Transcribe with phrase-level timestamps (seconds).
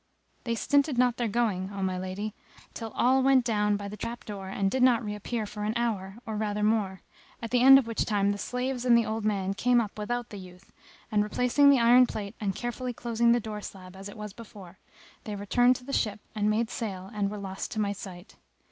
[0.45, 2.33] They stinted not their going, O my lady,
[2.73, 6.17] till all went down by the trap door and did not reappear for an hour,
[6.25, 7.03] or rather more;
[7.39, 10.29] at the end of which time the slaves and the old man came up without
[10.29, 10.71] the youth
[11.11, 14.79] and, replacing the iron plate and carefully closing the door slab as it was before,
[15.25, 18.37] they returned to the ship and made sail and were lost to my sight.